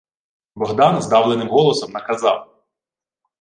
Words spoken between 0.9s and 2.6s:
здавленим горлом наказав: